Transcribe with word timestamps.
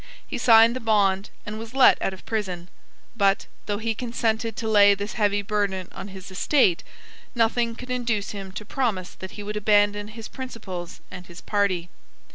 He 0.25 0.39
signed 0.39 0.75
the 0.75 0.79
bond, 0.79 1.29
and 1.45 1.59
was 1.59 1.75
let 1.75 2.01
out 2.01 2.11
of 2.11 2.25
prison: 2.25 2.69
but, 3.15 3.45
though 3.67 3.77
he 3.77 3.93
consented 3.93 4.55
to 4.55 4.67
lay 4.67 4.95
this 4.95 5.13
heavy 5.13 5.43
burden 5.43 5.89
on 5.91 6.07
his 6.07 6.31
estate, 6.31 6.83
nothing 7.35 7.75
could 7.75 7.91
induce 7.91 8.31
him 8.31 8.51
to 8.53 8.65
promise 8.65 9.13
that 9.13 9.33
he 9.33 9.43
would 9.43 9.57
abandon 9.57 10.07
his 10.07 10.27
principles 10.27 11.01
and 11.11 11.27
his 11.27 11.39
party. 11.39 11.91